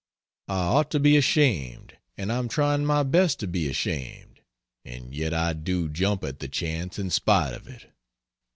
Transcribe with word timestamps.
I 0.47 0.55
ought 0.57 0.89
to 0.93 0.99
be 0.99 1.15
ashamed 1.15 1.97
and 2.17 2.31
I 2.31 2.39
am 2.39 2.47
trying 2.47 2.85
my 2.85 3.03
best 3.03 3.39
to 3.41 3.45
be 3.45 3.69
ashamed 3.69 4.41
and 4.83 5.13
yet 5.13 5.31
I 5.31 5.53
do 5.53 5.87
jump 5.89 6.23
at 6.23 6.39
the 6.39 6.47
chance 6.47 6.97
in 6.97 7.11
spite 7.11 7.53
of 7.53 7.67
it. 7.67 7.85